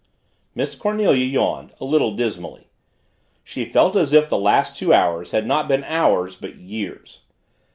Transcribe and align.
Miss 0.55 0.73
Cornelia 0.73 1.23
yawned, 1.23 1.73
a 1.79 1.85
little 1.85 2.15
dismally. 2.15 2.69
She 3.43 3.65
felt 3.65 3.95
as 3.95 4.13
if 4.13 4.29
the 4.29 4.35
last 4.39 4.75
two 4.75 4.91
hours 4.95 5.29
had 5.29 5.45
not 5.45 5.67
been 5.67 5.83
hours 5.83 6.35
but 6.35 6.55
years. 6.55 7.21